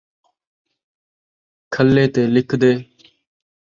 کھلّے 1.73 2.05
تے 2.13 2.21
لکھدے 2.33 2.71